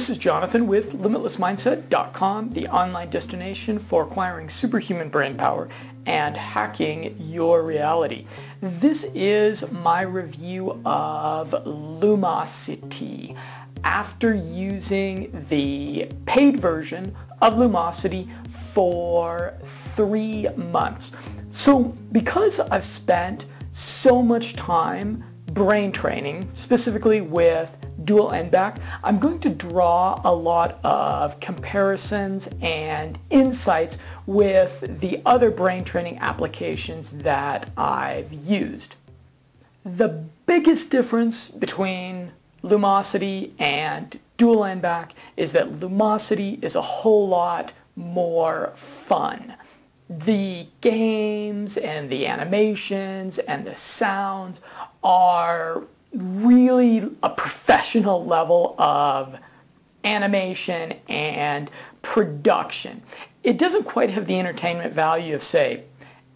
This 0.00 0.08
is 0.08 0.16
Jonathan 0.16 0.66
with 0.66 0.94
LimitlessMindset.com, 0.94 2.52
the 2.54 2.68
online 2.68 3.10
destination 3.10 3.78
for 3.78 4.04
acquiring 4.04 4.48
superhuman 4.48 5.10
brain 5.10 5.36
power 5.36 5.68
and 6.06 6.38
hacking 6.38 7.14
your 7.20 7.62
reality. 7.62 8.24
This 8.62 9.04
is 9.14 9.70
my 9.70 10.00
review 10.00 10.80
of 10.86 11.50
Lumosity 11.66 13.36
after 13.84 14.34
using 14.34 15.44
the 15.50 16.08
paid 16.24 16.58
version 16.58 17.14
of 17.42 17.56
Lumosity 17.56 18.26
for 18.72 19.52
three 19.96 20.48
months. 20.56 21.12
So 21.50 21.94
because 22.10 22.58
I've 22.58 22.86
spent 22.86 23.44
so 23.72 24.22
much 24.22 24.56
time 24.56 25.22
brain 25.52 25.92
training, 25.92 26.48
specifically 26.54 27.20
with 27.20 27.76
dual 28.10 28.32
n-back, 28.32 28.80
I'm 29.04 29.20
going 29.20 29.38
to 29.38 29.50
draw 29.50 30.20
a 30.24 30.34
lot 30.34 30.80
of 30.82 31.38
comparisons 31.38 32.48
and 32.60 33.16
insights 33.30 33.98
with 34.26 34.98
the 34.98 35.22
other 35.24 35.52
brain 35.52 35.84
training 35.84 36.18
applications 36.18 37.10
that 37.10 37.70
I've 37.76 38.32
used. 38.32 38.96
The 39.84 40.24
biggest 40.44 40.90
difference 40.90 41.50
between 41.50 42.32
Lumosity 42.64 43.52
and 43.60 44.18
dual 44.36 44.64
n-back 44.64 45.14
is 45.36 45.52
that 45.52 45.74
Lumosity 45.74 46.60
is 46.64 46.74
a 46.74 46.82
whole 46.82 47.28
lot 47.28 47.74
more 47.94 48.72
fun. 48.74 49.54
The 50.08 50.66
games 50.80 51.76
and 51.76 52.10
the 52.10 52.26
animations 52.26 53.38
and 53.38 53.64
the 53.64 53.76
sounds 53.76 54.60
are 55.04 55.84
really 56.12 57.10
a 57.22 57.30
professional 57.30 58.24
level 58.24 58.74
of 58.78 59.38
animation 60.04 60.94
and 61.08 61.70
production. 62.02 63.02
It 63.42 63.58
doesn't 63.58 63.84
quite 63.84 64.10
have 64.10 64.26
the 64.26 64.38
entertainment 64.38 64.94
value 64.94 65.34
of, 65.34 65.42
say, 65.42 65.84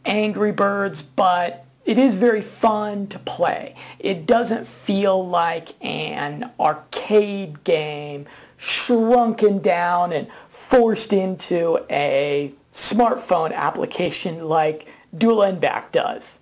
Angry 0.05 0.53
Birds, 0.53 1.03
but 1.03 1.65
it 1.85 1.99
is 1.99 2.17
very 2.17 2.41
fun 2.41 3.07
to 3.09 3.19
play. 3.19 3.75
It 3.99 4.27
doesn't 4.27 4.67
feel 4.67 5.27
like 5.27 5.75
an 5.83 6.51
arcade 6.59 7.63
game 7.65 8.27
shrunken 8.57 9.59
down 9.59 10.13
and 10.13 10.29
forced 10.49 11.13
into 11.13 11.85
a 11.91 12.55
smartphone 12.73 13.53
application 13.53 14.49
like 14.49 14.89
Dual 15.17 15.53
Back 15.53 15.93
does. 15.93 16.39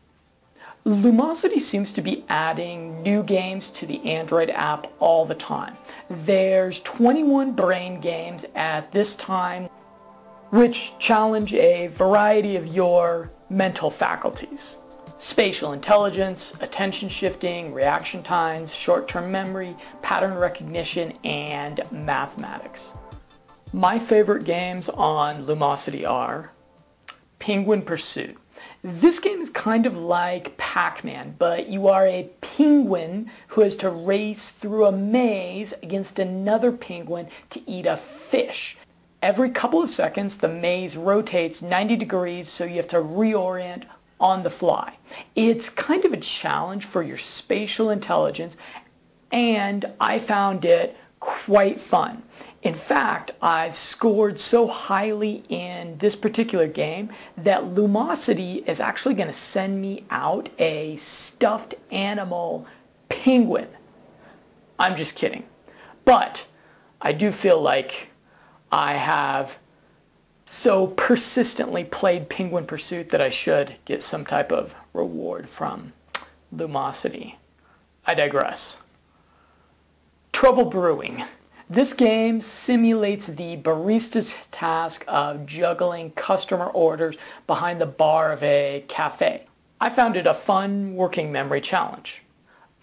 Lumosity 0.85 1.61
seems 1.61 1.93
to 1.93 2.03
be 2.03 2.25
adding 2.29 3.03
new 3.03 3.23
games 3.23 3.71
to 3.71 3.87
the 3.87 4.05
Android 4.05 4.51
app 4.51 4.93
all 4.99 5.25
the 5.25 5.35
time. 5.35 5.77
There's 6.11 6.81
21 6.81 7.53
brain 7.53 8.01
games 8.01 8.45
at 8.57 8.91
this 8.91 9.15
time 9.15 9.69
which 10.51 10.93
challenge 10.99 11.55
a 11.55 11.87
variety 11.87 12.57
of 12.57 12.67
your 12.67 13.31
mental 13.49 13.93
faculties. 13.93 14.77
Spatial 15.19 15.73
intelligence, 15.73 16.53
attention 16.61 17.09
shifting, 17.09 17.73
reaction 17.73 18.25
times, 18.25 18.75
short-term 18.75 19.31
memory, 19.31 19.77
pattern 20.03 20.35
recognition, 20.35 21.13
and 21.23 21.81
mathematics. 21.93 22.91
My 23.73 24.01
favorite 24.01 24.43
games 24.43 24.89
on 24.89 25.47
Lumosity 25.47 26.05
are 26.05 26.51
Penguin 27.39 27.83
Pursuit. 27.83 28.37
This 28.85 29.21
game 29.21 29.41
is 29.41 29.51
kind 29.51 29.87
of 29.87 29.97
like 29.97 30.57
Pac-Man, 30.57 31.37
but 31.39 31.69
you 31.69 31.87
are 31.87 32.05
a 32.05 32.31
penguin 32.41 33.31
who 33.49 33.61
has 33.61 33.77
to 33.77 33.89
race 33.89 34.49
through 34.49 34.87
a 34.87 34.93
maze 34.93 35.73
against 35.85 36.19
another 36.19 36.73
penguin 36.73 37.29
to 37.51 37.71
eat 37.71 37.87
a 37.87 37.97
fish. 37.97 38.77
Every 39.23 39.51
couple 39.51 39.81
of 39.81 39.89
seconds, 39.89 40.39
the 40.39 40.49
maze 40.49 40.97
rotates 40.97 41.63
90 41.63 41.95
degrees, 41.95 42.49
so 42.49 42.65
you 42.65 42.79
have 42.79 42.89
to 42.89 42.97
reorient 42.97 43.85
on 44.19 44.43
the 44.43 44.51
fly. 44.51 44.97
It's 45.37 45.69
kind 45.69 46.05
of 46.05 46.13
a 46.13 46.17
challenge 46.17 46.85
for 46.85 47.05
your 47.05 47.19
spatial 47.19 47.89
intelligence, 47.89 48.57
and 49.31 49.93
I 50.01 50.19
found 50.19 50.65
it 50.65 50.97
quite 51.21 51.81
fun. 51.81 52.25
In 52.63 52.75
fact, 52.75 53.33
I've 53.43 53.77
scored 53.77 54.39
so 54.39 54.69
highly 54.69 55.43
in 55.49 55.99
this 55.99 56.15
particular 56.15 56.69
game 56.69 57.11
that 57.37 57.65
Lumosity 57.65 58.67
is 58.69 58.79
actually 58.79 59.15
going 59.17 59.29
to 59.29 59.35
send 59.35 59.81
me 59.81 60.05
out 60.11 60.49
a 60.61 60.95
stuffed 60.97 61.75
animal 61.91 62.67
penguin. 63.09 63.67
I'm 64.79 64.97
just 64.97 65.17
kidding. 65.17 65.45
But 66.05 66.47
I 67.01 67.13
do 67.13 67.33
feel 67.33 67.61
like 67.61 68.09
I 68.71 68.93
have 68.95 69.59
so 70.47 70.87
persistently 70.87 71.83
played 71.83 72.29
Penguin 72.29 72.67
Pursuit 72.67 73.11
that 73.11 73.21
I 73.21 73.31
should 73.31 73.77
get 73.85 74.03
some 74.03 74.25
type 74.25 74.53
of 74.53 74.75
reward 74.93 75.49
from 75.49 75.95
Lumosity. 76.55 77.37
I 78.07 78.15
digress. 78.15 78.77
Trouble 80.33 80.67
Brewing. 80.67 81.25
This 81.73 81.95
game 81.95 82.43
simulates 82.43 83.29
the 83.29 83.57
barista's 83.57 84.35
task 84.51 85.07
of 85.09 85.47
juggling 85.47 86.11
customer 86.11 86.67
orders 86.67 87.17
behind 87.47 87.81
the 87.81 87.87
bar 87.87 88.31
of 88.31 88.43
a 88.43 88.85
cafe. 88.89 89.47
I 89.81 89.89
found 89.89 90.15
it 90.15 90.27
a 90.27 90.35
fun 90.35 90.93
working 90.97 91.33
memory 91.33 91.63
challenge. 91.63 92.25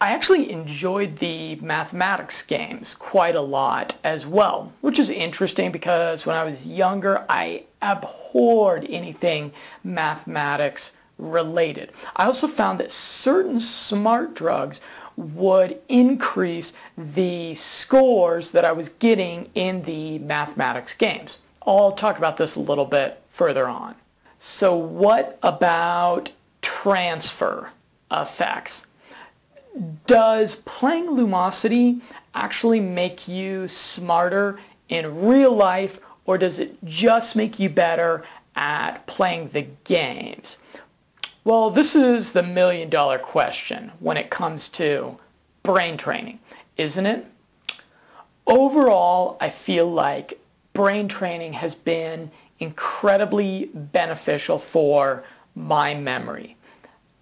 I 0.00 0.10
actually 0.10 0.50
enjoyed 0.50 1.20
the 1.20 1.54
mathematics 1.62 2.42
games 2.42 2.96
quite 2.96 3.36
a 3.36 3.40
lot 3.40 3.94
as 4.02 4.26
well, 4.26 4.72
which 4.80 4.98
is 4.98 5.08
interesting 5.08 5.70
because 5.70 6.26
when 6.26 6.34
I 6.34 6.42
was 6.42 6.66
younger, 6.66 7.24
I 7.28 7.66
abhorred 7.80 8.88
anything 8.90 9.52
mathematics 9.84 10.90
related. 11.16 11.92
I 12.16 12.24
also 12.24 12.48
found 12.48 12.80
that 12.80 12.90
certain 12.90 13.60
smart 13.60 14.34
drugs 14.34 14.80
would 15.16 15.78
increase 15.88 16.72
the 16.96 17.54
scores 17.54 18.52
that 18.52 18.64
I 18.64 18.72
was 18.72 18.88
getting 18.98 19.50
in 19.54 19.82
the 19.82 20.18
mathematics 20.18 20.94
games. 20.94 21.38
I'll 21.66 21.92
talk 21.92 22.18
about 22.18 22.36
this 22.36 22.56
a 22.56 22.60
little 22.60 22.84
bit 22.84 23.22
further 23.30 23.68
on. 23.68 23.96
So 24.38 24.74
what 24.74 25.38
about 25.42 26.30
transfer 26.62 27.70
effects? 28.10 28.86
Does 30.06 30.56
playing 30.56 31.10
Lumosity 31.10 32.00
actually 32.34 32.80
make 32.80 33.28
you 33.28 33.68
smarter 33.68 34.58
in 34.88 35.20
real 35.22 35.54
life 35.54 36.00
or 36.24 36.38
does 36.38 36.58
it 36.58 36.82
just 36.84 37.36
make 37.36 37.58
you 37.58 37.68
better 37.68 38.24
at 38.56 39.06
playing 39.06 39.50
the 39.52 39.66
games? 39.84 40.56
Well, 41.50 41.70
this 41.70 41.96
is 41.96 42.30
the 42.30 42.44
million 42.44 42.90
dollar 42.90 43.18
question 43.18 43.90
when 43.98 44.16
it 44.16 44.30
comes 44.30 44.68
to 44.68 45.18
brain 45.64 45.96
training, 45.96 46.38
isn't 46.76 47.06
it? 47.06 47.26
Overall, 48.46 49.36
I 49.40 49.50
feel 49.50 49.90
like 49.90 50.38
brain 50.74 51.08
training 51.08 51.54
has 51.54 51.74
been 51.74 52.30
incredibly 52.60 53.68
beneficial 53.74 54.60
for 54.60 55.24
my 55.56 55.92
memory. 55.92 56.56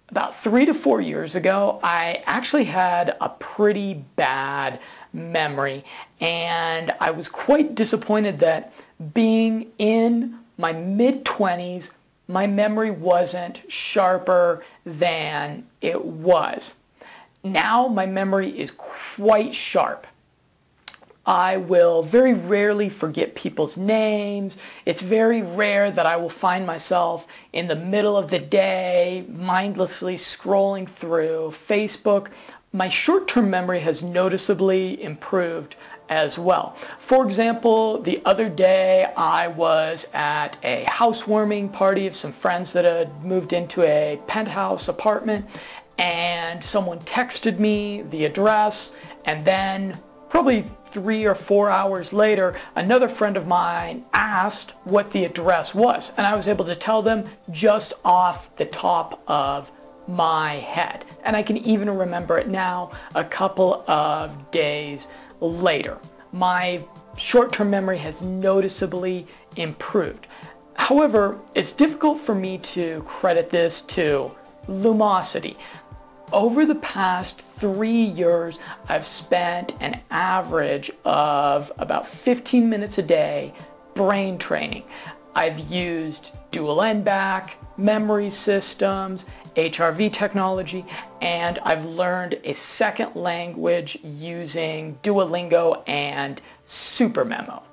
About 0.09 0.39
three 0.43 0.67
to 0.67 0.75
four 0.75 1.01
years 1.01 1.33
ago, 1.33 1.79
I 1.81 2.21
actually 2.27 2.65
had 2.65 3.17
a 3.19 3.29
pretty 3.29 4.05
bad 4.15 4.79
memory 5.11 5.83
and 6.21 6.93
I 6.99 7.09
was 7.09 7.29
quite 7.29 7.73
disappointed 7.73 8.41
that 8.41 8.73
being 9.15 9.71
in 9.79 10.37
my 10.55 10.71
mid-20s 10.71 11.89
my 12.29 12.45
memory 12.45 12.91
wasn't 12.91 13.59
sharper 13.67 14.63
than 14.85 15.65
it 15.81 16.05
was. 16.05 16.75
Now 17.43 17.87
my 17.87 18.05
memory 18.05 18.57
is 18.57 18.69
quite 18.69 19.55
sharp. 19.55 20.05
I 21.25 21.57
will 21.57 22.03
very 22.03 22.35
rarely 22.35 22.87
forget 22.87 23.33
people's 23.33 23.77
names. 23.77 24.57
It's 24.85 25.01
very 25.01 25.41
rare 25.41 25.89
that 25.89 26.05
I 26.05 26.17
will 26.17 26.29
find 26.29 26.67
myself 26.67 27.25
in 27.51 27.67
the 27.67 27.75
middle 27.75 28.15
of 28.15 28.29
the 28.29 28.39
day 28.39 29.25
mindlessly 29.27 30.15
scrolling 30.15 30.87
through 30.87 31.55
Facebook. 31.67 32.27
My 32.71 32.89
short-term 32.89 33.49
memory 33.49 33.79
has 33.79 34.03
noticeably 34.03 35.01
improved 35.01 35.75
as 36.09 36.37
well. 36.37 36.75
For 36.99 37.25
example, 37.25 38.01
the 38.01 38.21
other 38.25 38.49
day 38.49 39.05
I 39.15 39.47
was 39.47 40.07
at 40.13 40.57
a 40.63 40.83
housewarming 40.89 41.69
party 41.69 42.07
of 42.07 42.15
some 42.15 42.33
friends 42.33 42.73
that 42.73 42.83
had 42.83 43.23
moved 43.23 43.53
into 43.53 43.83
a 43.83 44.19
penthouse 44.27 44.87
apartment 44.87 45.45
and 45.97 46.63
someone 46.63 46.99
texted 46.99 47.59
me 47.59 48.01
the 48.01 48.25
address 48.25 48.91
and 49.25 49.45
then 49.45 49.99
probably 50.29 50.65
three 50.91 51.25
or 51.25 51.35
four 51.35 51.69
hours 51.69 52.11
later, 52.11 52.59
another 52.75 53.07
friend 53.07 53.37
of 53.37 53.45
mine 53.45 54.03
asked 54.11 54.71
what 54.85 55.11
the 55.11 55.23
address 55.23 55.75
was 55.75 56.11
and 56.17 56.25
I 56.25 56.35
was 56.35 56.47
able 56.47 56.65
to 56.65 56.75
tell 56.75 57.03
them 57.03 57.25
just 57.51 57.93
off 58.03 58.55
the 58.57 58.65
top 58.65 59.21
of 59.27 59.71
my 60.07 60.55
head. 60.55 61.05
And 61.23 61.35
I 61.35 61.43
can 61.43 61.57
even 61.57 61.89
remember 61.89 62.39
it 62.39 62.47
now 62.47 62.91
a 63.13 63.23
couple 63.23 63.83
of 63.87 64.49
days 64.51 65.05
later. 65.39 65.97
My 66.31 66.83
short-term 67.17 67.69
memory 67.69 67.97
has 67.99 68.21
noticeably 68.21 69.27
improved. 69.55 70.27
However, 70.75 71.39
it's 71.55 71.71
difficult 71.71 72.19
for 72.19 72.33
me 72.33 72.57
to 72.59 73.03
credit 73.05 73.49
this 73.49 73.81
to 73.81 74.31
Lumosity. 74.67 75.57
Over 76.31 76.65
the 76.65 76.75
past 76.75 77.41
three 77.59 78.03
years, 78.03 78.59
I've 78.87 79.05
spent 79.05 79.73
an 79.79 80.01
average 80.11 80.91
of 81.03 81.71
about 81.77 82.07
15 82.07 82.69
minutes 82.69 82.97
a 82.97 83.01
day 83.01 83.53
brain 83.95 84.37
training. 84.37 84.83
I've 85.35 85.59
used 85.59 86.31
dual 86.51 86.81
n-back, 86.81 87.57
memory 87.77 88.29
systems, 88.29 89.25
HRV 89.59 90.13
technology, 90.13 90.85
and 91.21 91.59
I've 91.59 91.83
learned 91.83 92.39
a 92.43 92.53
second 92.53 93.15
language 93.15 93.97
using 94.03 94.97
Duolingo 95.03 95.83
and 95.87 96.41
SuperMemo. 96.67 97.63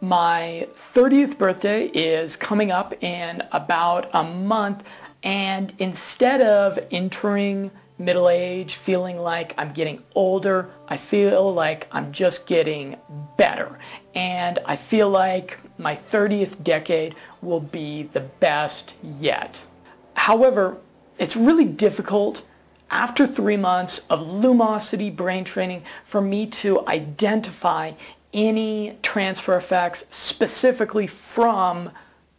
My 0.00 0.66
30th 0.94 1.38
birthday 1.38 1.86
is 1.88 2.34
coming 2.34 2.70
up 2.70 3.02
in 3.02 3.42
about 3.52 4.10
a 4.12 4.24
month, 4.24 4.82
and 5.22 5.72
instead 5.78 6.40
of 6.40 6.78
entering 6.90 7.70
middle 7.98 8.28
age, 8.28 8.74
feeling 8.74 9.18
like 9.18 9.54
I'm 9.58 9.72
getting 9.72 10.02
older, 10.14 10.70
I 10.88 10.96
feel 10.96 11.52
like 11.52 11.86
I'm 11.92 12.12
just 12.12 12.46
getting 12.46 12.96
better. 13.36 13.78
And 14.14 14.58
I 14.64 14.76
feel 14.76 15.10
like 15.10 15.58
my 15.78 15.98
30th 16.10 16.64
decade 16.64 17.14
will 17.42 17.60
be 17.60 18.04
the 18.14 18.20
best 18.20 18.94
yet. 19.02 19.60
However, 20.14 20.78
it's 21.20 21.36
really 21.36 21.66
difficult 21.66 22.42
after 22.90 23.26
three 23.26 23.58
months 23.58 24.00
of 24.08 24.20
Lumosity 24.20 25.14
brain 25.14 25.44
training 25.44 25.84
for 26.06 26.20
me 26.20 26.46
to 26.46 26.84
identify 26.88 27.92
any 28.32 28.96
transfer 29.02 29.56
effects 29.56 30.04
specifically 30.10 31.06
from 31.06 31.90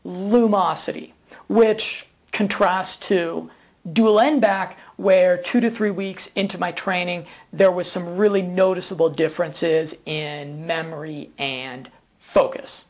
Lumosity, 0.04 1.12
which 1.48 2.08
contrasts 2.32 2.98
to 3.08 3.52
dual 3.94 4.20
n-back 4.20 4.78
where 4.98 5.38
two 5.38 5.60
to 5.60 5.70
three 5.70 5.92
weeks 5.92 6.30
into 6.36 6.58
my 6.58 6.72
training 6.72 7.26
there 7.52 7.72
was 7.72 7.92
some 7.92 8.18
really 8.18 8.42
noticeable 8.42 9.10
differences 9.10 9.96
in 10.06 10.66
memory 10.66 11.30
and 11.38 11.90
focus. 12.20 12.86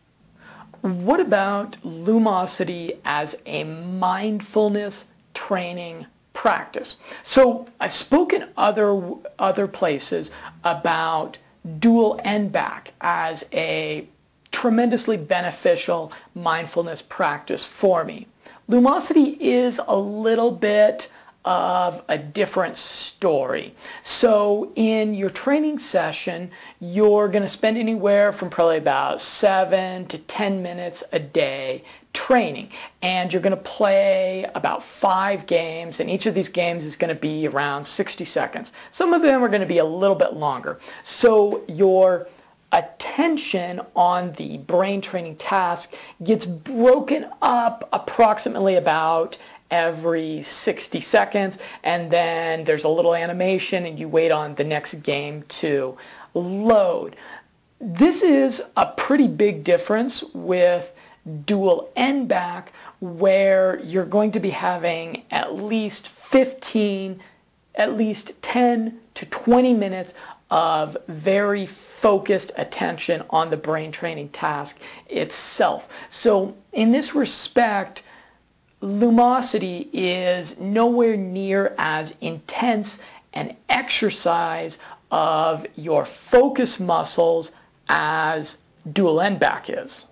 What 0.82 1.20
about 1.20 1.78
Lumosity 1.84 2.98
as 3.06 3.36
a 3.46 3.64
mindfulness 3.64 5.06
training 5.48 6.06
practice? 6.34 6.98
So 7.24 7.68
I've 7.80 7.94
spoken 7.94 8.50
other, 8.56 9.02
other 9.40 9.68
places 9.68 10.32
about 10.64 11.38
dual 11.80 12.20
n-back 12.24 12.94
as 13.02 13.46
a 13.52 14.08
tremendously 14.52 15.18
beneficial 15.18 16.12
mindfulness 16.36 17.02
practice 17.02 17.64
for 17.64 18.04
me. 18.04 18.28
Lumosity 18.70 19.38
is 19.40 19.80
a 19.88 19.96
little 19.96 20.52
bit 20.52 21.10
of 21.44 22.04
a 22.08 22.18
different 22.18 22.78
story. 22.78 23.74
So 24.04 24.72
in 24.76 25.16
your 25.16 25.30
training 25.30 25.80
session, 25.80 26.52
you're 26.80 27.28
going 27.28 27.44
to 27.44 27.50
spend 27.50 27.78
anywhere 27.78 28.32
from 28.32 28.50
probably 28.50 28.78
about 28.78 29.22
7 29.22 30.06
to 30.08 30.18
10 30.18 30.62
minutes 30.62 31.04
a 31.12 31.20
day 31.20 31.84
training. 32.14 32.70
And 33.02 33.32
you're 33.32 33.42
going 33.42 33.56
to 33.56 33.64
play 33.64 34.46
about 34.54 34.84
five 34.84 35.48
games, 35.48 36.00
and 36.00 36.10
each 36.10 36.26
of 36.26 36.36
these 36.36 36.50
games 36.50 36.86
is 36.86 36.96
going 36.96 37.14
to 37.14 37.20
be 37.20 37.48
around 37.48 37.86
60 37.86 38.26
seconds. 38.26 38.72
Some 38.92 39.14
of 39.14 39.22
them 39.22 39.44
are 39.44 39.50
going 39.50 39.62
to 39.62 39.68
be 39.68 39.80
a 39.80 39.86
little 39.86 40.16
bit 40.16 40.34
longer. 40.34 40.80
So 41.04 41.64
your 41.68 42.28
attention 42.72 43.82
on 43.96 44.34
the 44.34 44.58
brain 44.60 45.02
training 45.02 45.36
task 45.36 45.94
gets 46.24 46.46
broken 46.46 47.28
up 47.42 47.88
approximately 47.92 48.76
about 48.76 49.38
every 49.72 50.44
60 50.44 51.00
seconds 51.02 51.58
and 51.84 52.12
then 52.12 52.66
there's 52.66 52.84
a 52.84 52.90
little 52.90 53.16
animation 53.16 53.86
and 53.86 53.98
you 53.98 54.08
wait 54.08 54.32
on 54.32 54.56
the 54.56 54.64
next 54.64 54.96
game 55.02 55.44
to 55.48 55.98
load. 56.34 57.16
This 57.80 58.22
is 58.22 58.62
a 58.78 58.88
pretty 58.88 59.28
big 59.28 59.64
difference 59.64 60.24
with 60.34 60.94
dual 61.46 61.90
n-back 61.96 62.74
where 63.00 63.80
you're 63.84 64.06
going 64.06 64.32
to 64.34 64.40
be 64.40 64.52
having 64.52 65.24
at 65.32 65.56
least 65.56 66.08
15, 66.08 67.20
at 67.76 67.98
least 67.98 68.34
10 68.42 69.00
to 69.16 69.26
20 69.26 69.74
minutes 69.74 70.14
of 70.52 70.98
very 71.08 71.66
focused 71.66 72.52
attention 72.58 73.24
on 73.30 73.50
the 73.50 73.58
brain 73.58 73.92
training 73.92 74.30
task 74.30 74.78
itself. 75.08 75.88
So 76.10 76.56
in 76.74 76.92
this 76.92 77.16
respect, 77.16 78.04
lumosity 78.82 79.88
is 79.94 80.58
nowhere 80.60 81.16
near 81.16 81.76
as 81.78 82.14
intense 82.20 82.98
an 83.34 83.56
exercise 83.70 84.78
of 85.12 85.66
your 85.76 86.06
focus 86.06 86.80
muscles 86.80 87.52
as 87.88 88.58
dual 88.92 89.22
n-back 89.22 89.70
is. 89.70 90.06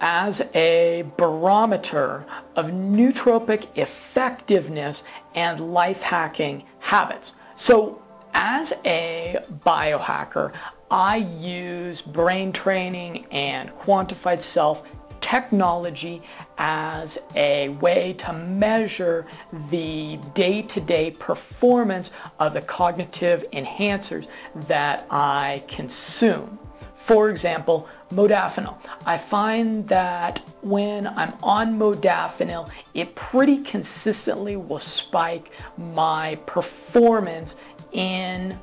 As 0.00 0.42
a 0.54 1.06
barometer 1.16 2.26
of 2.54 2.66
nootropic 2.66 3.66
effectiveness 3.76 5.02
and 5.34 5.72
life 5.72 6.02
hacking 6.02 6.64
habits. 6.80 7.32
So 7.56 8.02
as 8.34 8.74
a 8.84 9.38
biohacker, 9.64 10.52
I 10.90 11.16
use 11.16 12.02
brain 12.02 12.52
training 12.52 13.26
and 13.30 13.70
quantified 13.70 14.42
self 14.42 14.82
technology 15.26 16.22
as 16.56 17.18
a 17.34 17.70
way 17.80 18.12
to 18.12 18.32
measure 18.32 19.26
the 19.70 20.20
day-to-day 20.34 21.10
performance 21.10 22.12
of 22.38 22.54
the 22.54 22.60
cognitive 22.60 23.44
enhancers 23.52 24.28
that 24.68 25.04
I 25.10 25.64
consume. 25.66 26.60
For 26.94 27.28
example, 27.30 27.88
modafinil. 28.12 28.76
I 29.04 29.18
find 29.18 29.88
that 29.88 30.42
when 30.62 31.08
I'm 31.08 31.34
on 31.42 31.76
modafinil, 31.76 32.70
it 32.94 33.16
pretty 33.16 33.64
consistently 33.64 34.56
will 34.56 34.78
spike 34.78 35.50
my 35.76 36.36
performance 36.46 37.56
in 37.90 38.56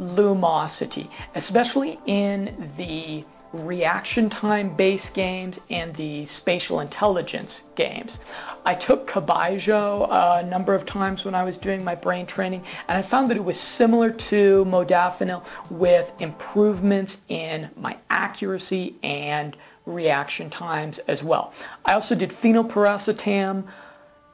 lumosity, 0.00 1.08
especially 1.36 2.00
in 2.06 2.72
the 2.76 3.24
reaction 3.52 4.30
time 4.30 4.74
based 4.76 5.12
games 5.14 5.58
and 5.68 5.94
the 5.96 6.24
spatial 6.26 6.80
intelligence 6.80 7.62
games. 7.74 8.20
I 8.64 8.74
took 8.74 9.06
Cobaijo 9.06 10.06
uh, 10.08 10.42
a 10.44 10.46
number 10.46 10.74
of 10.74 10.86
times 10.86 11.24
when 11.24 11.34
I 11.34 11.42
was 11.42 11.56
doing 11.56 11.82
my 11.82 11.94
brain 11.94 12.26
training 12.26 12.64
and 12.86 12.98
I 12.98 13.02
found 13.02 13.30
that 13.30 13.36
it 13.36 13.44
was 13.44 13.58
similar 13.58 14.10
to 14.10 14.64
modafinil 14.66 15.44
with 15.70 16.10
improvements 16.20 17.18
in 17.28 17.70
my 17.76 17.96
accuracy 18.08 18.96
and 19.02 19.56
reaction 19.86 20.50
times 20.50 20.98
as 21.00 21.22
well. 21.22 21.52
I 21.84 21.94
also 21.94 22.14
did 22.14 22.30
phenylpiracetam. 22.30 23.64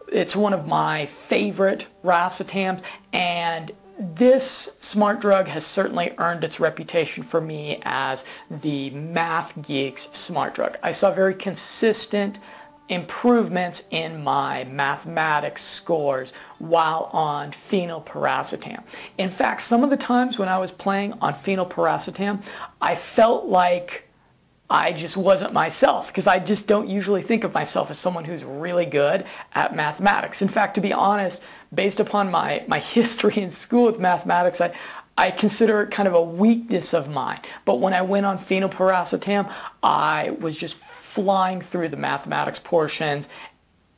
It's 0.09 0.37
one 0.37 0.53
of 0.53 0.67
my 0.67 1.07
favorite 1.07 1.87
racetams 2.05 2.83
and 3.13 3.73
this 3.99 4.69
smart 4.81 5.21
drug 5.21 5.49
has 5.49 5.67
certainly 5.67 6.15
earned 6.19 6.45
its 6.45 6.61
reputation 6.61 7.23
for 7.23 7.41
me 7.41 7.81
as 7.83 8.25
the 8.51 8.91
math 8.91 9.53
geek's 9.63 10.09
smart 10.13 10.55
drug. 10.55 10.77
I 10.83 10.93
saw 10.93 11.13
very 11.13 11.35
consistent 11.35 12.39
improvements 12.89 13.83
in 13.91 14.23
my 14.23 14.65
mathematics 14.65 15.65
scores 15.65 16.33
while 16.59 17.11
on 17.13 17.51
phenylpiracetam. 17.51 18.83
In 19.19 19.31
fact, 19.31 19.63
some 19.63 19.83
of 19.83 19.91
the 19.91 19.97
times 19.97 20.39
when 20.39 20.49
I 20.49 20.59
was 20.59 20.71
playing 20.71 21.15
on 21.21 21.35
phenylpiracetam, 21.35 22.43
I 22.81 22.95
felt 22.95 23.47
like 23.47 24.06
I 24.69 24.93
just 24.93 25.17
wasn't 25.17 25.53
myself 25.53 26.09
because 26.09 26.27
I 26.27 26.41
just 26.41 26.67
don't 26.67 26.89
usually 26.89 27.23
think 27.23 27.45
of 27.45 27.55
myself 27.55 27.91
as 27.91 27.99
someone 27.99 28.25
who's 28.25 28.43
really 28.43 28.87
good 28.87 29.25
at 29.55 29.77
mathematics. 29.77 30.43
In 30.43 30.49
fact, 30.49 30.75
to 30.75 30.81
be 30.81 30.93
honest, 30.93 31.41
based 31.73 32.01
upon 32.01 32.31
my, 32.31 32.65
my 32.67 32.81
history 32.81 33.37
in 33.37 33.51
school 33.51 33.87
with 33.87 34.01
mathematics, 34.01 34.61
I, 34.61 34.75
I 35.17 35.31
consider 35.31 35.83
it 35.83 35.93
kind 35.93 36.09
of 36.09 36.15
a 36.15 36.23
weakness 36.23 36.93
of 36.93 37.09
mine. 37.09 37.41
But 37.65 37.77
when 37.77 37.95
I 37.95 38.03
went 38.03 38.27
on 38.27 38.39
phenylpiracetam, 38.39 39.53
I 39.83 40.31
was 40.41 40.57
just 40.57 40.75
flying 40.75 41.61
through 41.61 41.89
the 41.89 41.97
mathematics 41.97 42.59
portions 42.59 43.29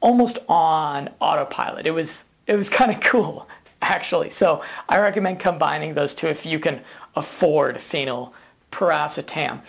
almost 0.00 0.38
on 0.48 1.08
autopilot. 1.18 1.86
It 1.86 1.90
was, 1.92 2.24
it 2.46 2.56
was 2.56 2.68
kind 2.68 2.92
of 2.92 3.00
cool, 3.00 3.48
actually. 3.80 4.30
So 4.30 4.62
I 4.88 4.98
recommend 5.00 5.40
combining 5.40 5.94
those 5.94 6.14
two 6.14 6.26
if 6.26 6.44
you 6.44 6.58
can 6.58 6.82
afford 7.16 7.78
phenylpiracetam. 7.90 9.62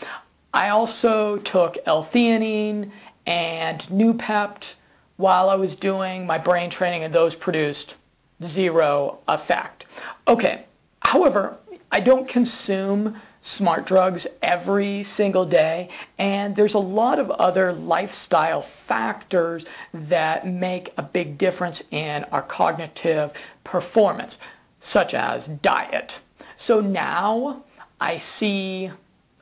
I 0.53 0.69
also 0.69 1.37
took 1.37 1.77
L-theanine 1.85 2.91
and 3.25 3.81
Noopept 3.83 4.73
while 5.17 5.49
I 5.49 5.55
was 5.55 5.75
doing 5.75 6.25
my 6.25 6.37
brain 6.37 6.69
training 6.69 7.03
and 7.03 7.13
those 7.13 7.35
produced 7.35 7.95
zero 8.43 9.19
effect. 9.27 9.85
Okay, 10.27 10.65
however, 11.01 11.57
I 11.91 11.99
don't 11.99 12.27
consume 12.27 13.19
smart 13.41 13.85
drugs 13.85 14.27
every 14.41 15.03
single 15.03 15.45
day. 15.45 15.89
And 16.17 16.55
there's 16.55 16.73
a 16.73 16.79
lot 16.79 17.19
of 17.19 17.31
other 17.31 17.71
lifestyle 17.71 18.61
factors 18.61 19.65
that 19.93 20.45
make 20.45 20.93
a 20.97 21.03
big 21.03 21.37
difference 21.37 21.81
in 21.91 22.25
our 22.25 22.41
cognitive 22.41 23.31
performance, 23.63 24.37
such 24.81 25.13
as 25.13 25.47
diet. 25.47 26.15
So 26.57 26.81
now 26.81 27.63
I 27.99 28.17
see 28.17 28.91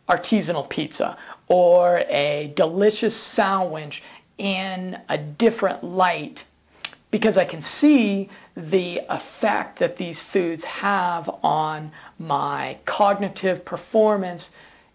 artisanal 0.07 0.67
pizza 0.69 1.17
or 1.47 2.03
a 2.09 2.51
delicious 2.55 3.15
sandwich 3.15 4.03
in 4.37 4.99
a 5.09 5.17
different 5.17 5.83
light. 5.83 6.43
Because 7.09 7.37
I 7.37 7.45
can 7.45 7.61
see 7.61 8.29
the 8.55 9.01
effect 9.09 9.79
that 9.79 9.97
these 9.97 10.19
foods 10.19 10.63
have 10.63 11.29
on 11.43 11.91
my 12.17 12.77
cognitive 12.85 13.63
performance 13.63 14.49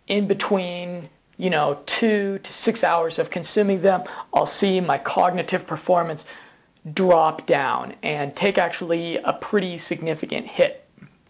in 0.08 0.26
between 0.26 1.08
you 1.38 1.48
know 1.48 1.80
two 1.86 2.38
to 2.40 2.52
six 2.52 2.84
hours 2.84 3.18
of 3.18 3.30
consuming 3.30 3.80
them 3.82 4.02
i'll 4.34 4.46
see 4.46 4.80
my 4.80 4.98
cognitive 4.98 5.66
performance 5.66 6.24
drop 6.92 7.46
down 7.46 7.94
and 8.02 8.34
take 8.34 8.58
actually 8.58 9.16
a 9.18 9.32
pretty 9.32 9.78
significant 9.78 10.46
hit 10.46 10.81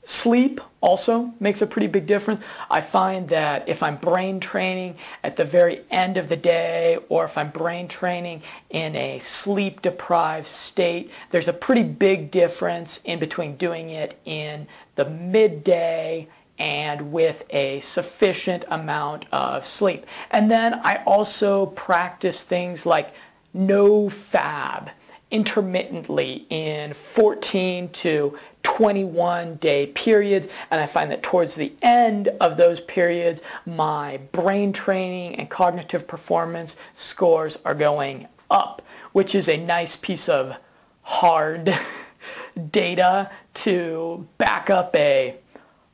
Sleep 0.04 0.60
also 0.80 1.32
makes 1.38 1.62
a 1.62 1.66
pretty 1.66 1.86
big 1.86 2.06
difference. 2.06 2.42
I 2.68 2.80
find 2.80 3.28
that 3.28 3.68
if 3.68 3.82
I'm 3.82 3.96
brain 3.96 4.40
training 4.40 4.96
at 5.22 5.36
the 5.36 5.44
very 5.44 5.82
end 5.90 6.16
of 6.16 6.28
the 6.28 6.36
day 6.36 6.98
or 7.08 7.24
if 7.24 7.38
I'm 7.38 7.50
brain 7.50 7.86
training 7.86 8.42
in 8.68 8.96
a 8.96 9.20
sleep 9.20 9.80
deprived 9.80 10.48
state, 10.48 11.10
there's 11.30 11.46
a 11.46 11.52
pretty 11.52 11.84
big 11.84 12.32
difference 12.32 12.98
in 13.04 13.20
between 13.20 13.56
doing 13.56 13.90
it 13.90 14.18
in 14.24 14.66
the 14.96 15.08
midday 15.08 16.28
and 16.58 17.12
with 17.12 17.44
a 17.50 17.80
sufficient 17.80 18.64
amount 18.68 19.26
of 19.32 19.64
sleep. 19.64 20.04
And 20.32 20.50
then 20.50 20.74
I 20.82 21.02
also 21.06 21.66
practice 21.66 22.42
things 22.42 22.84
like 22.84 23.14
NoFap 23.56 24.90
intermittently 25.32 26.46
in 26.50 26.92
14 26.94 27.88
to 27.88 28.38
21 28.62 29.56
day 29.56 29.86
periods 29.88 30.46
and 30.70 30.80
I 30.80 30.86
find 30.86 31.10
that 31.10 31.22
towards 31.22 31.56
the 31.56 31.72
end 31.82 32.28
of 32.40 32.56
those 32.56 32.80
periods 32.80 33.40
my 33.66 34.20
brain 34.30 34.72
training 34.72 35.34
and 35.34 35.50
cognitive 35.50 36.06
performance 36.06 36.76
scores 36.94 37.58
are 37.64 37.74
going 37.74 38.28
up 38.50 38.82
which 39.10 39.34
is 39.34 39.48
a 39.48 39.56
nice 39.56 39.96
piece 39.96 40.28
of 40.28 40.56
hard 41.02 41.76
data 42.70 43.30
to 43.54 44.28
back 44.38 44.70
up 44.70 44.94
a 44.94 45.36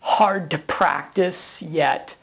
hard 0.01 0.51
to 0.51 0.59
practice 0.59 1.63
yet 1.63 2.17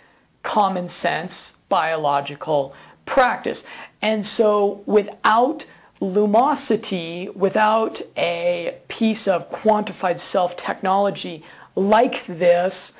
common 0.43 0.88
sense 0.88 1.53
biological 1.69 2.74
practice. 3.05 3.63
And 4.01 4.25
so 4.25 4.84
without 4.86 5.65
Lumosity 6.01 7.33
without 7.35 8.01
a 8.17 8.77
piece 8.87 9.27
of 9.27 9.49
quantified 9.49 10.19
self-technology 10.19 11.43
like 11.75 12.25
this, 12.25 12.93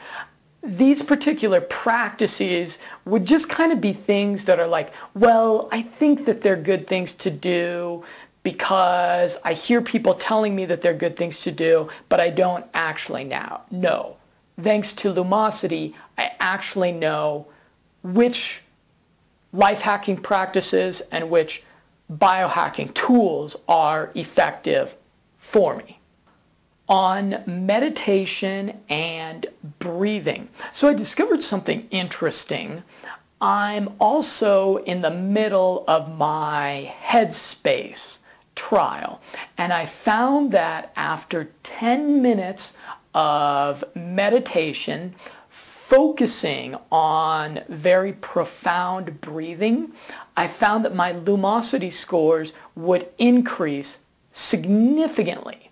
these 0.64 1.04
particular 1.04 1.62
practices 1.62 2.78
would 3.06 3.26
just 3.26 3.50
kind 3.50 3.72
of 3.72 3.80
be 3.80 3.94
things 3.94 4.46
that 4.46 4.60
are 4.60 4.68
like, 4.68 4.92
well, 5.14 5.70
I 5.72 5.84
think 5.84 6.26
that 6.26 6.42
they're 6.42 6.56
good 6.56 6.88
things 6.88 7.14
to 7.14 7.30
do 7.30 8.04
because 8.42 9.38
I 9.44 9.54
hear 9.54 9.82
people 9.82 10.14
telling 10.14 10.56
me 10.56 10.66
that 10.66 10.82
they're 10.82 10.94
good 10.94 11.18
things 11.18 11.42
to 11.42 11.52
do, 11.52 11.90
but 12.10 12.20
I 12.20 12.30
don't 12.30 12.66
actually 12.74 13.24
now 13.24 13.64
know. 13.72 14.18
Thanks 14.62 14.94
to 14.94 15.14
Lumosity, 15.14 15.94
I 16.18 16.32
actually 16.40 16.92
know 16.92 17.48
which 18.04 18.62
life 19.52 19.80
hacking 19.80 20.18
practices 20.18 21.02
and 21.12 21.30
which 21.30 21.64
biohacking 22.12 22.94
tools 22.94 23.56
are 23.68 24.12
effective 24.16 24.96
for 25.38 25.78
me 25.78 26.00
on 26.88 27.44
meditation 27.48 28.80
and 28.90 29.48
breathing. 29.80 30.50
So 30.72 30.88
I 30.88 30.94
discovered 30.94 31.42
something 31.42 31.88
interesting. 31.90 32.84
I'm 33.42 33.90
also 34.00 34.78
in 34.78 35.02
the 35.02 35.12
middle 35.12 35.84
of 35.88 36.16
my 36.16 36.94
headspace 37.04 38.20
trial 38.56 39.22
and 39.58 39.74
I 39.74 39.86
found 39.86 40.52
that 40.52 40.94
after 40.96 41.50
10 41.64 42.22
minutes 42.22 42.74
of 43.14 43.84
meditation 43.96 45.16
focusing 45.88 46.76
on 46.92 47.62
very 47.70 48.12
profound 48.12 49.22
breathing, 49.22 49.92
I 50.36 50.48
found 50.48 50.84
that 50.84 50.96
my 50.96 51.14
lumosity 51.14 51.94
scores 51.94 52.54
would 52.76 53.08
increase 53.20 54.00
significantly. 54.34 55.70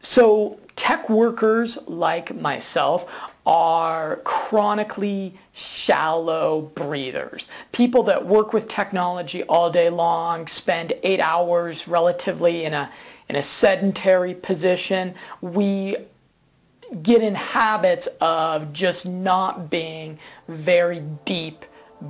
So 0.00 0.58
tech 0.74 1.08
workers 1.08 1.78
like 1.86 2.34
myself 2.34 3.06
are 3.46 4.16
chronically 4.24 5.38
shallow 5.52 6.62
breathers. 6.74 7.46
People 7.70 8.02
that 8.04 8.26
work 8.26 8.52
with 8.52 8.66
technology 8.66 9.44
all 9.44 9.70
day 9.70 9.90
long, 9.90 10.48
spend 10.48 10.92
eight 11.04 11.20
hours 11.20 11.86
relatively 11.86 12.64
in 12.64 12.74
a, 12.74 12.90
in 13.28 13.36
a 13.36 13.44
sedentary 13.44 14.34
position. 14.34 15.14
We 15.40 15.98
get 17.02 17.22
in 17.22 17.34
habits 17.34 18.08
of 18.20 18.72
just 18.72 19.06
not 19.06 19.70
being 19.70 20.18
very 20.48 21.02
deep 21.24 21.64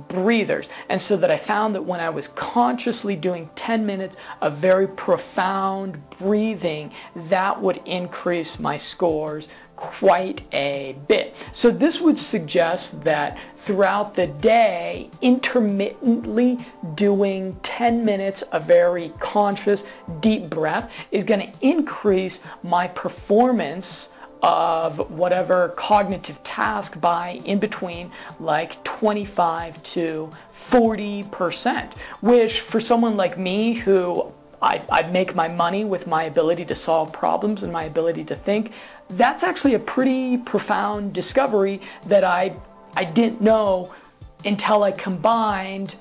breathers. 0.09 0.67
And 0.89 1.01
so 1.01 1.15
that 1.17 1.31
I 1.31 1.37
found 1.37 1.75
that 1.75 1.83
when 1.83 1.99
I 1.99 2.09
was 2.09 2.27
consciously 2.29 3.15
doing 3.15 3.49
10 3.55 3.85
minutes 3.85 4.15
of 4.41 4.57
very 4.57 4.87
profound 4.87 6.09
breathing, 6.19 6.91
that 7.15 7.61
would 7.61 7.81
increase 7.85 8.59
my 8.59 8.77
scores 8.77 9.47
quite 9.75 10.41
a 10.53 10.95
bit. 11.07 11.35
So 11.51 11.69
this 11.69 11.99
would 11.99 12.17
suggest 12.17 13.03
that 13.03 13.37
throughout 13.65 14.15
the 14.15 14.27
day, 14.27 15.09
intermittently 15.21 16.65
doing 16.93 17.57
10 17.63 18.05
minutes 18.05 18.41
of 18.43 18.65
very 18.65 19.11
conscious 19.19 19.83
deep 20.19 20.49
breath 20.49 20.91
is 21.11 21.23
going 21.23 21.51
to 21.51 21.57
increase 21.61 22.39
my 22.63 22.87
performance 22.87 24.09
of 24.45 25.09
whatever 25.09 25.69
cognitive 25.69 26.41
task 26.43 27.01
by 27.01 27.41
in 27.45 27.57
between 27.57 28.11
like 28.39 28.83
25 28.83 29.81
to 29.81 30.31
40%, 30.69 31.93
which 32.21 32.59
for 32.59 32.79
someone 32.79 33.17
like 33.17 33.39
me 33.39 33.73
who 33.73 34.31
I, 34.61 34.83
I 34.91 35.01
make 35.07 35.33
my 35.33 35.47
money 35.47 35.83
with 35.83 36.05
my 36.05 36.23
ability 36.25 36.63
to 36.65 36.75
solve 36.75 37.11
problems 37.11 37.63
and 37.63 37.73
my 37.73 37.85
ability 37.85 38.23
to 38.25 38.35
think, 38.35 38.71
that's 39.09 39.41
actually 39.41 39.73
a 39.73 39.79
pretty 39.79 40.37
profound 40.37 41.13
discovery 41.13 41.81
that 42.05 42.23
I, 42.23 42.55
I 42.95 43.03
didn't 43.03 43.41
know 43.41 43.95
until 44.45 44.83
I 44.83 44.91
combined 44.91 45.95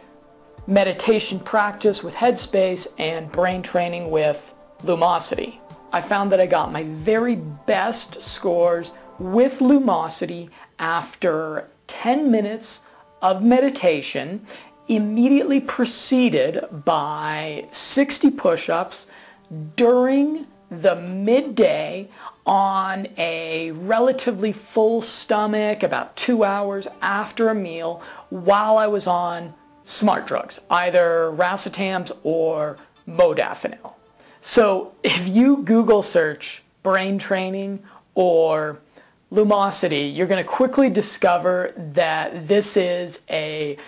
meditation 0.67 1.41
practice 1.41 2.03
with 2.03 2.13
Headspace 2.13 2.87
and 2.99 3.33
brain 3.33 3.63
training 3.63 4.11
with 4.11 4.53
Lumosity. 4.83 5.61
I 5.95 6.01
found 6.01 6.33
that 6.33 6.41
I 6.41 6.47
got 6.47 6.73
my 6.73 6.83
very 6.83 7.37
best 7.37 8.21
scores 8.21 8.91
with 9.21 9.61
Lumosity 9.61 10.51
after 10.77 11.69
10 11.87 12.33
minutes 12.33 12.81
of 13.23 13.45
meditation, 13.45 14.45
immediately 14.89 15.61
preceded 15.61 16.65
by 16.85 17.69
60 17.71 18.33
push-ups 18.33 19.07
during 19.77 20.49
the 20.69 20.97
midday 20.97 22.09
on 22.45 23.07
a 23.17 23.71
relatively 23.71 24.51
full 24.51 25.01
stomach 25.01 25.85
about 25.85 26.17
two 26.17 26.43
hours 26.43 26.89
after 27.03 27.51
a 27.51 27.55
meal 27.55 28.03
while 28.31 28.79
I 28.79 28.89
was 28.89 29.07
on 29.07 29.55
smart 29.85 30.27
drugs, 30.27 30.59
either 30.69 31.31
racetams 31.33 32.11
or 32.25 32.79
modafinil. 33.09 33.93
So 34.47 34.93
if 35.03 35.27
you 35.27 35.63
Google 35.63 36.03
search 36.03 36.63
brain 36.83 37.17
training 37.17 37.83
or 38.15 38.79
lumosity, 39.33 40.15
you're 40.15 40.27
going 40.27 40.45
to 40.45 40.49
quickly 40.49 40.91
discover 40.91 41.73
that 41.75 42.47
this 42.47 42.77
is 42.77 43.21
a 43.31 43.79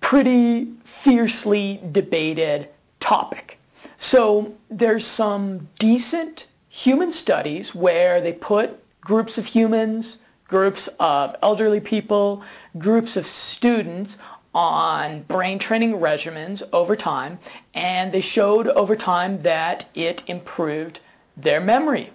pretty 0.00 0.72
fiercely 0.82 1.82
debated 1.92 2.70
topic. 3.00 3.58
So 3.98 4.54
there's 4.70 5.06
some 5.06 5.68
decent 5.78 6.46
human 6.70 7.12
studies 7.12 7.74
where 7.74 8.18
they 8.18 8.32
put 8.32 8.82
groups 9.02 9.36
of 9.36 9.46
humans, 9.46 10.16
groups 10.44 10.88
of 10.98 11.36
elderly 11.42 11.80
people, 11.80 12.42
groups 12.78 13.14
of 13.14 13.26
students 13.26 14.16
on 14.58 15.22
brain 15.22 15.56
training 15.56 15.92
regimens 15.92 16.64
over 16.72 16.96
time, 16.96 17.38
and 17.72 18.10
they 18.10 18.20
showed 18.20 18.66
over 18.66 18.96
time 18.96 19.42
that 19.42 19.88
it 19.94 20.20
improved 20.26 20.98
their 21.36 21.60
memory. 21.60 22.10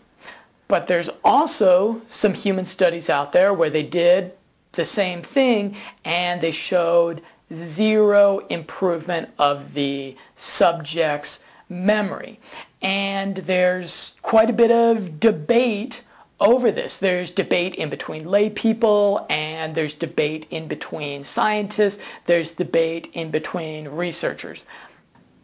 But 0.67 0.87
there's 0.87 1.09
also 1.23 2.01
some 2.09 2.33
human 2.33 2.65
studies 2.65 3.09
out 3.09 3.31
there 3.31 3.53
where 3.53 3.69
they 3.69 3.83
did 3.83 4.33
the 4.73 4.85
same 4.85 5.21
thing 5.21 5.77
and 6.03 6.41
they 6.41 6.51
showed 6.51 7.21
zero 7.53 8.39
improvement 8.49 9.29
of 9.39 9.73
the 9.73 10.17
subject's 10.35 11.39
memory. 11.69 12.41
And 12.81 13.37
there's 13.37 14.15
quite 14.21 14.49
a 14.49 14.53
bit 14.53 14.71
of 14.71 15.21
debate 15.21 16.01
over 16.43 16.71
this. 16.71 16.97
There's 16.97 17.31
debate 17.31 17.73
in 17.75 17.89
between 17.89 18.25
lay 18.25 18.49
people 18.49 19.25
and 19.29 19.73
there's 19.73 19.95
debate 19.95 20.45
in 20.51 20.67
between 20.67 21.23
scientists. 21.23 21.99
There's 22.25 22.51
debate 22.51 23.09
in 23.13 23.31
between 23.31 23.87
researchers. 23.87 24.65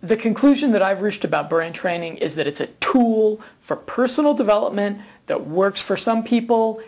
The 0.02 0.18
conclusion 0.18 0.72
that 0.74 0.82
I've 0.82 1.02
reached 1.02 1.24
about 1.24 1.50
brain 1.50 1.74
training 1.74 2.18
is 2.18 2.36
that 2.36 2.48
it's 2.48 2.60
a 2.60 2.68
tool 2.68 3.42
for 3.62 3.78
personal 3.78 4.34
development 4.34 5.02
that 5.28 5.48
works 5.48 5.82
for 5.82 5.98
some 5.98 6.24
people 6.24 6.82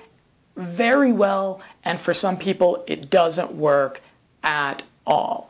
very 0.57 1.13
well 1.13 1.61
and 1.83 1.99
for 1.99 2.13
some 2.13 2.37
people 2.37 2.83
it 2.87 3.09
doesn't 3.09 3.53
work 3.53 4.01
at 4.43 4.83
all. 5.07 5.49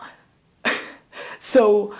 so 1.41 1.95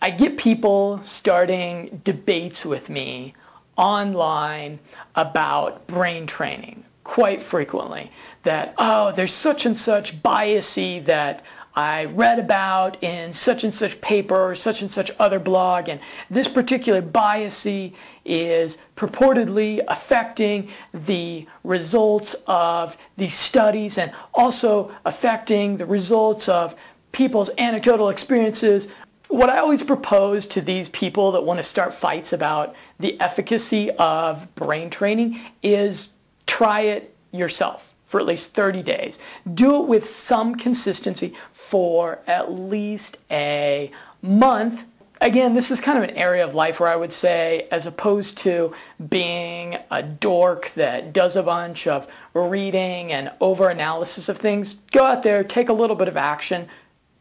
I 0.00 0.10
get 0.10 0.36
people 0.36 1.00
starting 1.04 2.00
debates 2.04 2.64
with 2.64 2.88
me 2.88 3.34
online 3.76 4.78
about 5.14 5.86
brain 5.86 6.26
training 6.26 6.84
quite 7.04 7.42
frequently 7.42 8.10
that, 8.42 8.74
oh, 8.78 9.12
there's 9.12 9.32
such 9.34 9.66
and 9.66 9.76
such 9.76 10.22
biasy 10.22 11.04
that 11.04 11.42
I 11.74 12.04
read 12.04 12.38
about 12.38 13.02
in 13.02 13.32
such 13.32 13.64
and 13.64 13.74
such 13.74 14.00
paper 14.02 14.50
or 14.50 14.54
such 14.54 14.82
and 14.82 14.92
such 14.92 15.10
other 15.18 15.38
blog 15.38 15.88
and 15.88 16.00
this 16.28 16.46
particular 16.46 17.00
biasy 17.00 17.94
is 18.26 18.76
purportedly 18.94 19.80
affecting 19.88 20.68
the 20.92 21.46
results 21.64 22.36
of 22.46 22.96
these 23.16 23.34
studies 23.34 23.96
and 23.96 24.12
also 24.34 24.92
affecting 25.06 25.78
the 25.78 25.86
results 25.86 26.46
of 26.46 26.74
people's 27.10 27.50
anecdotal 27.56 28.10
experiences 28.10 28.88
what 29.32 29.48
I 29.48 29.58
always 29.58 29.82
propose 29.82 30.44
to 30.46 30.60
these 30.60 30.88
people 30.90 31.32
that 31.32 31.42
want 31.42 31.58
to 31.58 31.64
start 31.64 31.94
fights 31.94 32.32
about 32.32 32.74
the 33.00 33.18
efficacy 33.18 33.90
of 33.92 34.54
brain 34.54 34.90
training 34.90 35.40
is 35.62 36.08
try 36.46 36.80
it 36.80 37.14
yourself 37.30 37.94
for 38.06 38.20
at 38.20 38.26
least 38.26 38.52
30 38.52 38.82
days. 38.82 39.18
Do 39.52 39.82
it 39.82 39.88
with 39.88 40.10
some 40.10 40.54
consistency 40.54 41.34
for 41.52 42.20
at 42.26 42.52
least 42.52 43.16
a 43.30 43.90
month. 44.20 44.82
Again, 45.18 45.54
this 45.54 45.70
is 45.70 45.80
kind 45.80 45.96
of 45.96 46.04
an 46.04 46.16
area 46.16 46.44
of 46.44 46.54
life 46.54 46.78
where 46.78 46.90
I 46.90 46.96
would 46.96 47.12
say, 47.12 47.68
as 47.70 47.86
opposed 47.86 48.36
to 48.38 48.74
being 49.08 49.78
a 49.90 50.02
dork 50.02 50.72
that 50.74 51.14
does 51.14 51.36
a 51.36 51.42
bunch 51.42 51.86
of 51.86 52.06
reading 52.34 53.10
and 53.10 53.30
over-analysis 53.40 54.28
of 54.28 54.38
things, 54.38 54.74
go 54.90 55.06
out 55.06 55.22
there, 55.22 55.42
take 55.42 55.70
a 55.70 55.72
little 55.72 55.96
bit 55.96 56.08
of 56.08 56.18
action, 56.18 56.68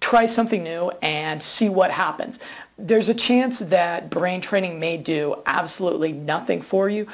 try 0.02 0.26
something 0.26 0.64
new 0.64 0.92
and 1.02 1.42
see 1.42 1.70
what 1.70 1.92
happens. 1.92 2.38
There's 2.78 3.08
a 3.08 3.14
chance 3.14 3.60
that 3.60 4.10
brain 4.10 4.42
training 4.42 4.80
may 4.80 4.98
do 4.98 5.42
absolutely 5.46 6.12
nothing 6.12 6.62
for 6.62 6.90
you, 6.90 7.08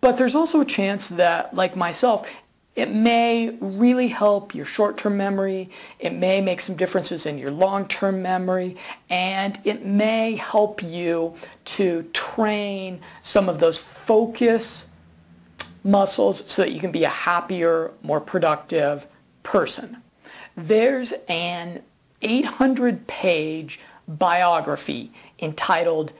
but 0.00 0.18
there's 0.18 0.34
also 0.34 0.60
a 0.60 0.66
chance 0.66 1.08
that, 1.08 1.54
like 1.54 1.74
myself, 1.74 2.28
it 2.76 2.90
may 2.90 3.56
really 3.60 4.08
help 4.08 4.54
your 4.54 4.66
short-term 4.66 5.16
memory. 5.16 5.70
It 6.00 6.12
may 6.12 6.40
make 6.40 6.60
some 6.60 6.74
differences 6.74 7.24
in 7.24 7.38
your 7.38 7.52
long-term 7.52 8.20
memory. 8.20 8.76
And 9.08 9.60
it 9.62 9.86
may 9.86 10.34
help 10.34 10.82
you 10.82 11.36
to 11.66 12.02
train 12.12 13.00
some 13.22 13.48
of 13.48 13.60
those 13.60 13.78
focus 13.78 14.86
muscles 15.84 16.42
so 16.50 16.62
that 16.62 16.72
you 16.72 16.80
can 16.80 16.90
be 16.90 17.04
a 17.04 17.08
happier, 17.08 17.92
more 18.02 18.20
productive 18.20 19.06
person. 19.44 19.98
There's 20.56 21.14
an 21.28 21.82
800 22.24 23.06
page 23.06 23.78
biography 24.08 25.12
entitled 25.38 26.12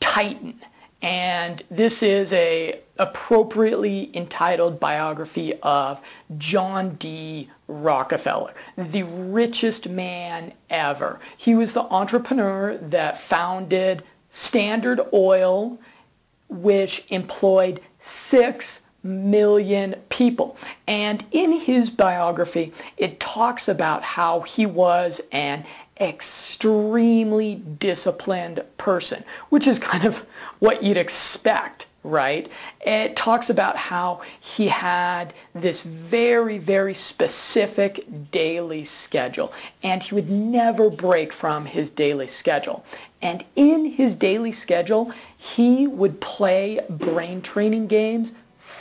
Titan. 0.00 0.60
And 1.00 1.62
this 1.70 2.02
is 2.02 2.32
a 2.32 2.80
appropriately 2.98 4.10
entitled 4.16 4.78
biography 4.78 5.54
of 5.62 6.00
John 6.38 6.94
D. 6.94 7.50
Rockefeller, 7.66 8.54
the 8.76 9.02
richest 9.02 9.88
man 9.88 10.52
ever. 10.70 11.18
He 11.36 11.54
was 11.54 11.72
the 11.72 11.82
entrepreneur 11.82 12.76
that 12.76 13.20
founded 13.20 14.04
Standard 14.30 15.00
Oil, 15.12 15.78
which 16.48 17.04
employed 17.08 17.80
six 18.02 18.80
million 19.04 19.94
people. 20.08 20.56
And 20.88 21.24
in 21.30 21.52
his 21.60 21.90
biography, 21.90 22.72
it 22.96 23.20
talks 23.20 23.68
about 23.68 24.02
how 24.02 24.40
he 24.40 24.66
was 24.66 25.20
an 25.30 25.64
extremely 26.00 27.54
disciplined 27.54 28.64
person, 28.78 29.24
which 29.50 29.66
is 29.66 29.78
kind 29.78 30.04
of 30.04 30.24
what 30.58 30.82
you'd 30.82 30.96
expect, 30.96 31.86
right? 32.02 32.50
It 32.80 33.14
talks 33.14 33.48
about 33.48 33.76
how 33.76 34.22
he 34.40 34.68
had 34.68 35.32
this 35.54 35.82
very, 35.82 36.58
very 36.58 36.94
specific 36.94 38.30
daily 38.32 38.84
schedule, 38.84 39.52
and 39.82 40.02
he 40.02 40.14
would 40.14 40.30
never 40.30 40.90
break 40.90 41.32
from 41.32 41.66
his 41.66 41.90
daily 41.90 42.26
schedule. 42.26 42.84
And 43.22 43.44
in 43.54 43.92
his 43.92 44.14
daily 44.14 44.52
schedule, 44.52 45.12
he 45.36 45.86
would 45.86 46.20
play 46.20 46.80
brain 46.90 47.40
training 47.40 47.86
games 47.86 48.32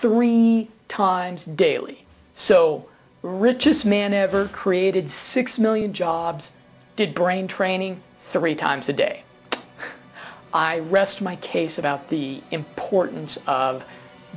three 0.03 0.67
times 0.89 1.45
daily. 1.45 2.05
So 2.35 2.89
richest 3.21 3.85
man 3.85 4.13
ever, 4.13 4.49
created 4.49 5.09
6 5.09 5.57
million 5.57 5.93
jobs, 5.93 6.51
did 6.97 7.15
brain 7.15 7.47
training 7.47 8.03
three 8.29 8.53
times 8.53 8.89
a 8.89 8.93
day. 8.93 9.23
I 10.53 10.79
rest 10.79 11.21
my 11.21 11.37
case 11.37 11.77
about 11.77 12.09
the 12.09 12.41
importance 12.51 13.37
of 13.47 13.85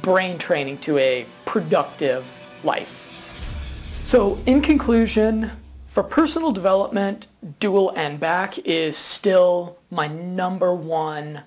brain 0.03 0.39
training 0.39 0.79
to 0.83 0.99
a 0.99 1.27
productive 1.47 2.25
life. 2.63 4.01
So 4.05 4.39
in 4.47 4.63
conclusion, 4.63 5.51
for 5.89 6.05
personal 6.05 6.53
development, 6.53 7.27
dual 7.59 7.93
n-back 7.97 8.57
is 8.61 8.97
still 8.97 9.79
my 9.91 10.07
number 10.07 10.73
one 10.73 11.43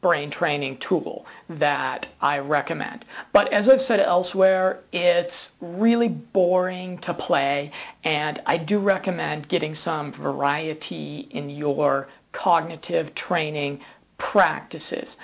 brain 0.00 0.30
training 0.30 0.78
tool 0.78 1.26
that 1.48 2.06
I 2.20 2.38
recommend. 2.38 3.04
But 3.32 3.52
as 3.52 3.68
I've 3.68 3.82
said 3.82 4.00
elsewhere, 4.00 4.80
it's 4.92 5.50
really 5.60 6.08
boring 6.08 6.98
to 6.98 7.12
play 7.12 7.72
and 8.04 8.40
I 8.46 8.58
do 8.58 8.78
recommend 8.78 9.48
getting 9.48 9.74
some 9.74 10.12
variety 10.12 11.28
in 11.30 11.50
your 11.50 12.08
cognitive 12.32 13.14
training 13.14 13.80
practices. 14.18 15.16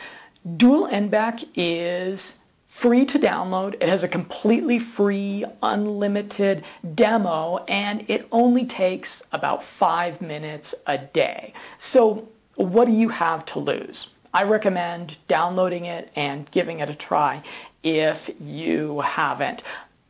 Dual 0.56 0.88
N-Back 0.88 1.40
is 1.54 2.34
free 2.68 3.04
to 3.06 3.18
download. 3.18 3.74
It 3.74 3.88
has 3.88 4.02
a 4.02 4.08
completely 4.08 4.80
free, 4.80 5.44
unlimited 5.62 6.64
demo, 6.94 7.64
and 7.68 8.04
it 8.08 8.26
only 8.32 8.66
takes 8.66 9.22
about 9.30 9.62
five 9.62 10.20
minutes 10.20 10.74
a 10.86 10.98
day. 10.98 11.54
So 11.78 12.28
what 12.56 12.86
do 12.86 12.92
you 12.92 13.10
have 13.10 13.44
to 13.46 13.60
lose? 13.60 14.08
I 14.34 14.42
recommend 14.42 15.16
downloading 15.28 15.84
it 15.84 16.10
and 16.16 16.50
giving 16.50 16.80
it 16.80 16.90
a 16.90 16.94
try 16.96 17.44
if 17.84 18.28
you 18.40 19.00
haven't. 19.00 19.62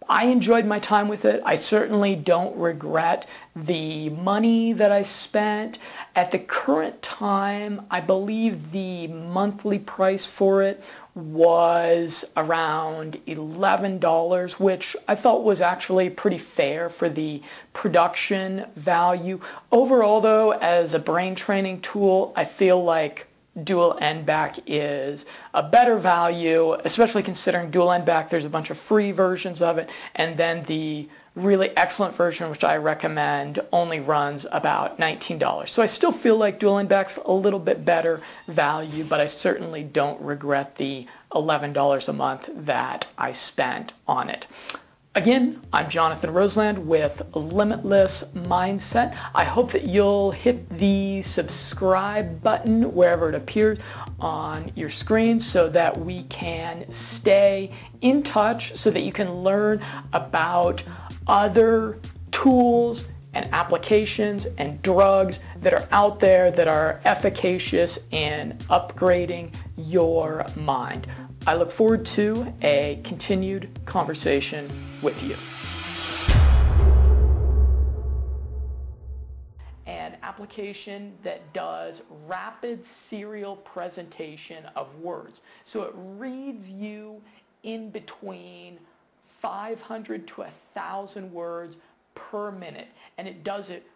I 0.08 0.26
enjoyed 0.26 0.64
my 0.64 0.78
time 0.78 1.08
with 1.08 1.26
it. 1.26 1.42
I 1.44 1.56
certainly 1.56 2.16
don't 2.16 2.56
regret 2.56 3.26
the 3.54 4.08
money 4.10 4.72
that 4.72 4.90
I 4.90 5.02
spent. 5.02 5.78
At 6.16 6.30
the 6.30 6.38
current 6.38 7.02
time, 7.02 7.86
I 7.90 8.00
believe 8.00 8.72
the 8.72 9.08
monthly 9.08 9.78
price 9.78 10.24
for 10.24 10.62
it 10.62 10.82
was 11.14 12.24
around 12.36 13.20
$11, 13.26 14.52
which 14.52 14.96
I 15.06 15.14
thought 15.14 15.44
was 15.44 15.60
actually 15.60 16.10
pretty 16.10 16.38
fair 16.38 16.88
for 16.88 17.08
the 17.08 17.42
production 17.72 18.66
value. 18.76 19.40
Overall, 19.70 20.20
though, 20.20 20.52
as 20.52 20.92
a 20.94 20.98
brain 20.98 21.34
training 21.34 21.82
tool, 21.82 22.32
I 22.34 22.46
feel 22.46 22.82
like 22.82 23.26
dual 23.62 23.96
n-back 24.00 24.58
is 24.66 25.24
a 25.52 25.62
better 25.62 25.96
value, 25.96 26.72
especially 26.84 27.22
considering 27.22 27.70
dual 27.70 27.92
n-back. 27.92 28.30
there's 28.30 28.44
a 28.44 28.50
bunch 28.50 28.70
of 28.70 28.78
free 28.78 29.12
versions 29.12 29.62
of 29.62 29.78
it, 29.78 29.88
and 30.14 30.36
then 30.36 30.64
the 30.64 31.08
really 31.34 31.76
excellent 31.76 32.14
version, 32.14 32.48
which 32.48 32.62
I 32.62 32.76
recommend, 32.76 33.60
only 33.72 33.98
runs 33.98 34.46
about 34.52 34.98
$19. 34.98 35.68
So 35.68 35.82
I 35.82 35.86
still 35.86 36.12
feel 36.12 36.36
like 36.36 36.60
dual 36.60 36.78
n-back's 36.78 37.18
a 37.24 37.32
little 37.32 37.58
bit 37.58 37.84
better 37.84 38.20
value, 38.46 39.04
but 39.04 39.20
I 39.20 39.26
certainly 39.26 39.82
don't 39.82 40.20
regret 40.20 40.76
the 40.76 41.06
$11 41.32 42.08
a 42.08 42.12
month 42.12 42.48
that 42.54 43.06
I 43.18 43.32
spent 43.32 43.92
on 44.06 44.30
it. 44.30 44.46
Again, 45.16 45.60
I'm 45.72 45.88
Jonathan 45.88 46.32
Roseland 46.32 46.88
with 46.88 47.22
Limitless 47.36 48.24
Mindset. 48.34 49.16
I 49.32 49.44
hope 49.44 49.70
that 49.70 49.86
you'll 49.86 50.32
hit 50.32 50.68
the 50.76 51.22
subscribe 51.22 52.42
button 52.42 52.92
wherever 52.92 53.28
it 53.28 53.36
appears 53.36 53.78
on 54.18 54.72
your 54.74 54.90
screen 54.90 55.38
so 55.38 55.68
that 55.68 56.00
we 56.00 56.24
can 56.24 56.92
stay 56.92 57.70
in 58.00 58.24
touch 58.24 58.74
so 58.74 58.90
that 58.90 59.02
you 59.02 59.12
can 59.12 59.44
learn 59.44 59.84
about 60.12 60.82
other 61.28 62.00
tools 62.32 63.06
and 63.34 63.48
applications 63.52 64.48
and 64.58 64.82
drugs 64.82 65.38
that 65.58 65.72
are 65.72 65.86
out 65.92 66.18
there 66.18 66.50
that 66.50 66.66
are 66.66 67.00
efficacious 67.04 68.00
in 68.10 68.58
upgrading 68.68 69.54
your 69.76 70.44
mind. 70.56 71.06
I 71.46 71.56
look 71.56 71.70
forward 71.70 72.06
to 72.06 72.54
a 72.62 73.00
continued 73.04 73.68
conversation 73.84 74.66
with 75.02 75.22
you. 75.22 75.36
An 79.84 80.16
application 80.22 81.12
that 81.22 81.52
does 81.52 82.00
rapid 82.26 82.86
serial 82.86 83.56
presentation 83.56 84.64
of 84.74 84.88
words. 85.00 85.42
So 85.66 85.82
it 85.82 85.92
reads 85.94 86.66
you 86.66 87.20
in 87.62 87.90
between 87.90 88.78
500 89.42 90.26
to 90.28 90.40
1,000 90.40 91.30
words 91.30 91.76
per 92.14 92.50
minute 92.52 92.88
and 93.18 93.28
it 93.28 93.44
does 93.44 93.68
it 93.68 93.86